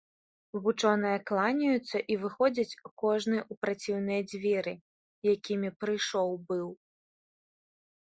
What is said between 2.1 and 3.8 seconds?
і выходзяць кожны ў